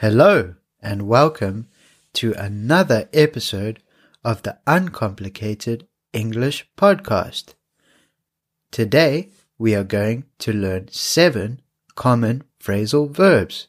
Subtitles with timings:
[0.00, 1.68] Hello and welcome
[2.14, 3.82] to another episode
[4.24, 7.52] of the Uncomplicated English Podcast.
[8.70, 9.28] Today
[9.58, 11.60] we are going to learn seven
[11.96, 13.68] common phrasal verbs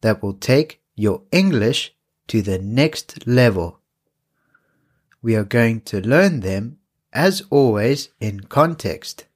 [0.00, 1.94] that will take your English
[2.28, 3.80] to the next level.
[5.20, 6.78] We are going to learn them
[7.12, 9.26] as always in context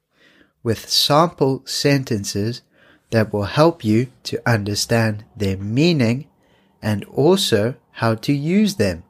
[0.62, 2.62] with sample sentences
[3.11, 6.29] that will help you to understand their meaning
[6.83, 9.05] and also how to use them.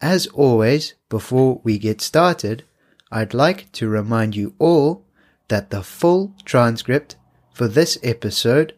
[0.00, 2.64] As always, before we get started,
[3.10, 5.06] I'd like to remind you all
[5.48, 7.16] that the full transcript
[7.52, 8.74] for this episode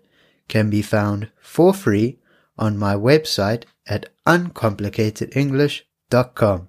[0.49, 2.19] can be found for free
[2.59, 6.69] on my website at uncomplicatedenglish.com.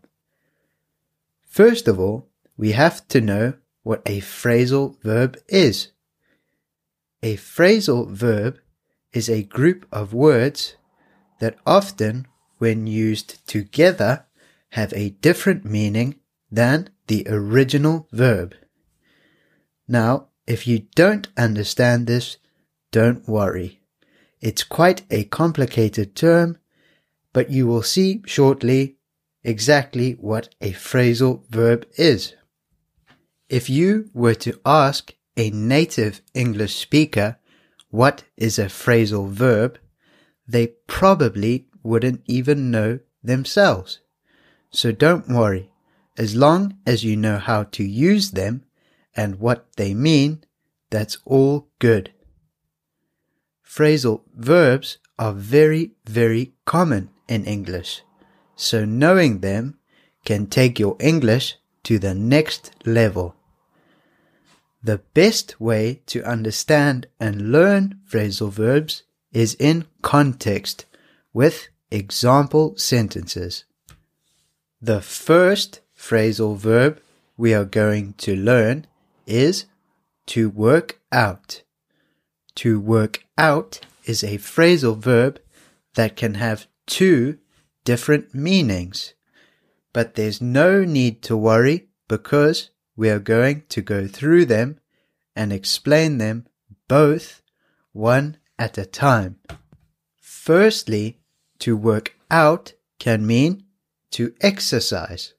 [1.45, 2.27] First of all,
[2.57, 5.91] we have to know what a phrasal verb is.
[7.23, 8.59] A phrasal verb
[9.13, 10.75] is a group of words
[11.39, 12.27] that often,
[12.57, 14.25] when used together,
[14.71, 16.15] have a different meaning
[16.51, 18.55] than the original verb.
[19.87, 22.37] Now, if you don't understand this,
[22.91, 23.81] don't worry.
[24.41, 26.57] It's quite a complicated term,
[27.33, 28.97] but you will see shortly
[29.43, 32.33] exactly what a phrasal verb is.
[33.49, 37.37] If you were to ask a native English speaker
[37.89, 39.79] what is a phrasal verb,
[40.47, 43.99] they probably wouldn't even know themselves.
[44.71, 45.69] So don't worry.
[46.17, 48.63] As long as you know how to use them
[49.15, 50.43] and what they mean,
[50.89, 52.13] that's all good.
[53.65, 58.01] Phrasal verbs are very, very common in English.
[58.55, 59.77] So knowing them
[60.25, 63.35] can take your English to the next level.
[64.83, 69.03] The best way to understand and learn phrasal verbs
[69.37, 70.85] is in context
[71.31, 73.65] with example sentences.
[74.81, 76.99] The first phrasal verb
[77.37, 78.87] we are going to learn
[79.27, 79.65] is
[80.33, 81.61] to work out.
[82.55, 85.39] To work out is a phrasal verb
[85.93, 87.37] that can have two
[87.83, 89.13] different meanings.
[89.93, 94.79] But there's no need to worry because we are going to go through them
[95.35, 96.47] and explain them
[96.87, 97.43] both
[97.93, 99.37] one at a time.
[100.19, 101.19] Firstly,
[101.59, 103.63] to work out can mean
[104.11, 105.33] to exercise.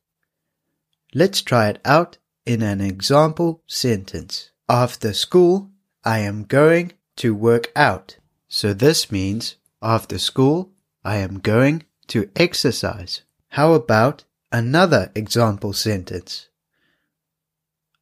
[1.15, 4.51] Let's try it out in an example sentence.
[4.69, 5.71] After school,
[6.05, 8.17] I am going to work out.
[8.49, 10.71] So this means after school,
[11.05, 13.23] I am going to exercise.
[13.49, 16.49] How about another example sentence?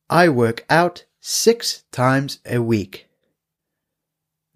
[0.09, 3.06] I work out six times a week.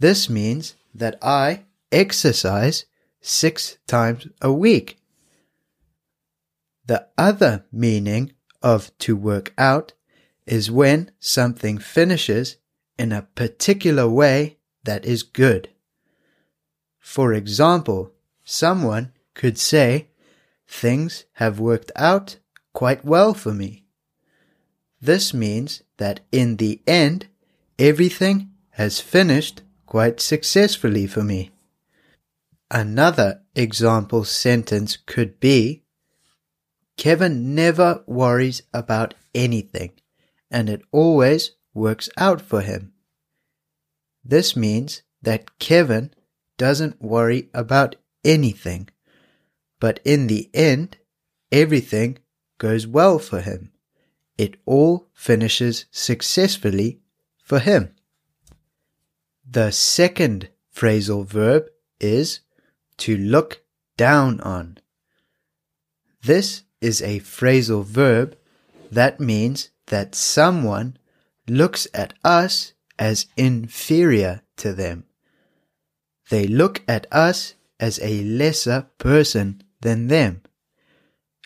[0.00, 2.86] This means that I exercise
[3.20, 4.98] six times a week.
[6.86, 9.92] The other meaning of to work out
[10.46, 12.56] is when something finishes
[12.98, 15.68] in a particular way that is good.
[16.98, 18.12] For example,
[18.42, 20.08] someone could say,
[20.66, 22.38] Things have worked out
[22.72, 23.84] quite well for me.
[25.00, 27.26] This means that in the end,
[27.78, 31.50] everything has finished quite successfully for me.
[32.70, 35.82] Another example sentence could be
[36.96, 39.90] Kevin never worries about anything
[40.48, 42.92] and it always works out for him.
[44.24, 46.14] This means that Kevin
[46.56, 48.88] doesn't worry about anything,
[49.80, 50.98] but in the end,
[51.50, 52.18] everything
[52.58, 53.72] goes well for him.
[54.38, 57.00] It all finishes successfully
[57.42, 57.96] for him.
[59.52, 61.66] The second phrasal verb
[61.98, 62.38] is
[62.98, 63.62] to look
[63.96, 64.78] down on.
[66.22, 68.36] This is a phrasal verb
[68.92, 70.98] that means that someone
[71.48, 75.06] looks at us as inferior to them.
[76.28, 80.42] They look at us as a lesser person than them.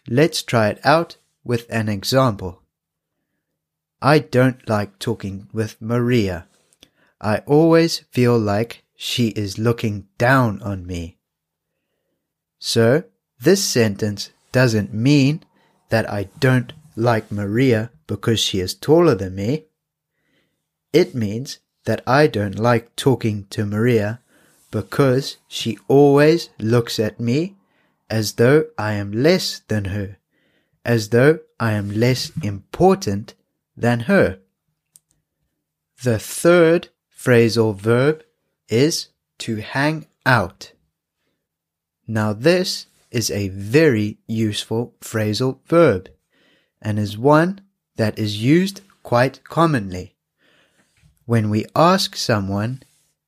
[0.06, 2.60] Let's try it out with an example.
[4.02, 6.48] I don't like talking with Maria.
[7.24, 11.16] I always feel like she is looking down on me.
[12.58, 13.04] So,
[13.40, 15.42] this sentence doesn't mean
[15.88, 19.64] that I don't like Maria because she is taller than me.
[20.92, 24.20] It means that I don't like talking to Maria
[24.70, 27.56] because she always looks at me
[28.10, 30.18] as though I am less than her,
[30.84, 33.32] as though I am less important
[33.74, 34.40] than her.
[36.02, 38.22] The third phrasal verb
[38.68, 39.08] is
[39.38, 40.72] to hang out.
[42.06, 46.08] Now this is a very useful phrasal verb
[46.82, 47.60] and is one
[47.96, 50.16] that is used quite commonly.
[51.24, 52.82] When we ask someone,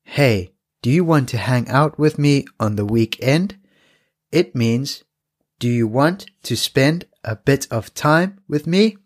[0.04, 3.56] Hey, do you want to hang out with me on the weekend?
[4.30, 5.04] It means,
[5.58, 8.98] Do you want to spend a bit of time with me?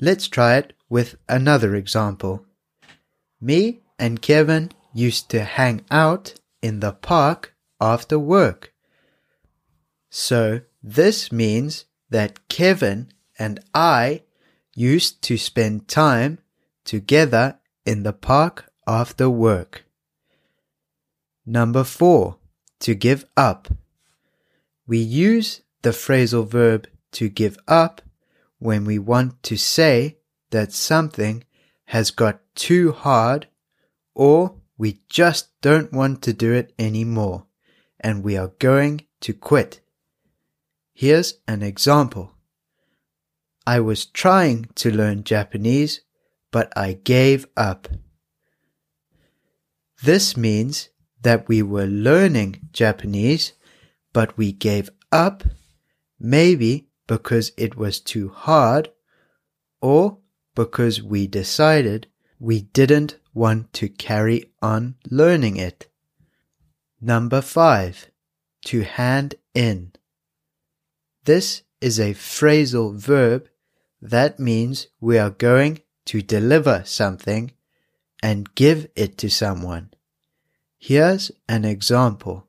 [0.00, 2.46] Let's try it with another example.
[3.44, 6.32] Me and Kevin used to hang out
[6.62, 8.72] in the park after work.
[10.08, 14.22] So this means that Kevin and I
[14.74, 16.38] used to spend time
[16.86, 19.84] together in the park after work.
[21.44, 22.38] Number four,
[22.80, 23.68] to give up.
[24.86, 28.00] We use the phrasal verb to give up
[28.58, 30.16] when we want to say
[30.50, 31.44] that something
[31.86, 33.48] has got too hard
[34.14, 37.46] or we just don't want to do it anymore
[38.00, 39.80] and we are going to quit.
[40.92, 42.32] Here's an example.
[43.66, 46.02] I was trying to learn Japanese,
[46.52, 47.88] but I gave up.
[50.02, 50.90] This means
[51.22, 53.54] that we were learning Japanese,
[54.12, 55.44] but we gave up,
[56.20, 58.90] maybe because it was too hard,
[59.80, 60.18] or
[60.54, 62.06] because we decided
[62.38, 65.88] we didn't want to carry on learning it.
[67.00, 68.10] Number five,
[68.66, 69.92] to hand in.
[71.24, 73.48] This is a phrasal verb
[74.00, 77.52] that means we are going to deliver something
[78.22, 79.90] and give it to someone.
[80.78, 82.46] Here's an example.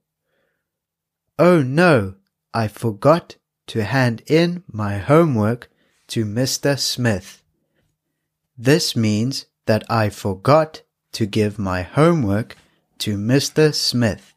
[1.39, 2.15] Oh no,
[2.53, 3.37] I forgot
[3.67, 5.69] to hand in my homework
[6.07, 6.77] to Mr.
[6.77, 7.41] Smith.
[8.57, 10.81] This means that I forgot
[11.13, 12.55] to give my homework
[12.99, 13.73] to Mr.
[13.73, 14.33] Smith.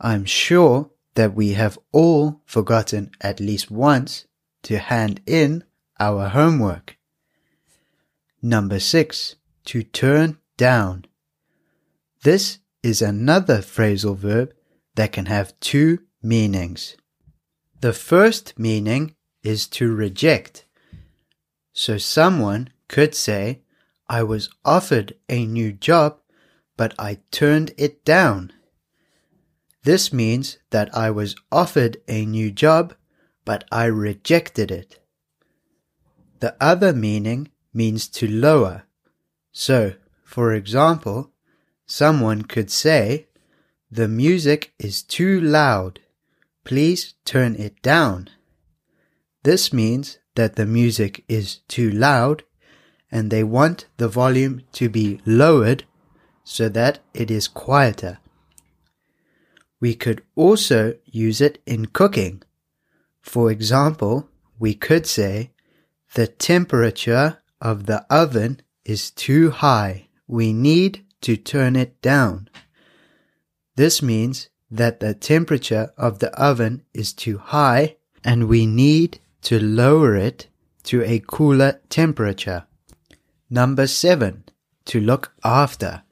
[0.00, 4.26] I'm sure that we have all forgotten at least once
[4.62, 5.64] to hand in
[5.98, 6.98] our homework.
[8.42, 9.36] Number six,
[9.66, 11.04] to turn down.
[12.22, 14.54] This is another phrasal verb
[14.94, 16.96] that can have two meanings.
[17.80, 20.66] The first meaning is to reject.
[21.72, 23.62] So someone could say,
[24.08, 26.18] I was offered a new job,
[26.76, 28.52] but I turned it down.
[29.84, 32.94] This means that I was offered a new job,
[33.44, 34.98] but I rejected it.
[36.40, 38.82] The other meaning means to lower.
[39.52, 39.94] So,
[40.24, 41.30] for example,
[41.86, 43.28] someone could say,
[43.88, 46.00] The music is too loud.
[46.64, 48.30] Please turn it down.
[49.44, 52.42] This means that the music is too loud
[53.10, 55.84] and they want the volume to be lowered
[56.44, 58.18] so that it is quieter.
[59.80, 62.42] We could also use it in cooking.
[63.20, 64.28] For example,
[64.58, 65.50] we could say,
[66.14, 70.08] the temperature of the oven is too high.
[70.26, 72.48] We need to turn it down.
[73.76, 79.58] This means that the temperature of the oven is too high and we need to
[79.58, 80.48] lower it
[80.84, 82.66] to a cooler temperature.
[83.50, 84.44] Number seven,
[84.86, 86.04] to look after.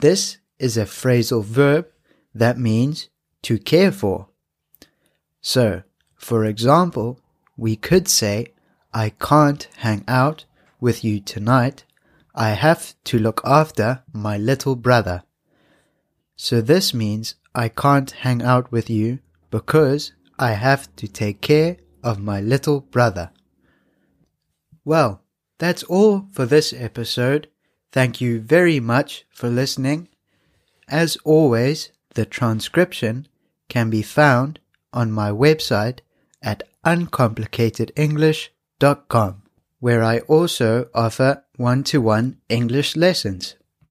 [0.00, 1.88] This is a phrasal verb
[2.32, 3.08] that means
[3.42, 4.28] to care for.
[5.40, 5.82] So,
[6.14, 7.20] for example,
[7.56, 8.52] we could say,
[8.94, 10.44] I can't hang out
[10.80, 11.84] with you tonight.
[12.34, 15.24] I have to look after my little brother.
[16.36, 19.18] So this means I can't hang out with you
[19.50, 23.32] because I have to take care of my little brother.
[24.84, 25.24] Well,
[25.58, 27.48] that's all for this episode.
[27.92, 30.08] Thank you very much for listening.
[30.88, 33.28] As always, the transcription
[33.68, 34.58] can be found
[34.92, 36.00] on my website
[36.42, 39.42] at uncomplicatedenglish.com,
[39.80, 43.54] where I also offer one to one English lessons.